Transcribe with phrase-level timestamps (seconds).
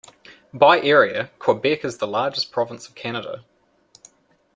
[0.51, 3.45] By area, Quebec is the largest province of Canada.